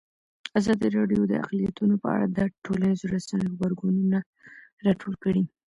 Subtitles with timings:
[0.59, 4.19] ازادي راډیو د اقلیتونه په اړه د ټولنیزو رسنیو غبرګونونه
[4.85, 5.43] راټول کړي.